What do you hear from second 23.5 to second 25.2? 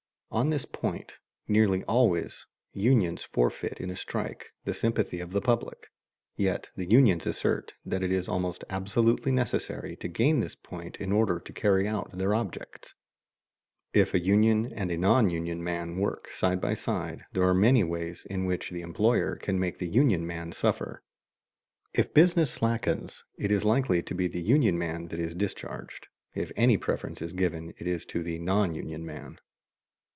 is likely to be the union man that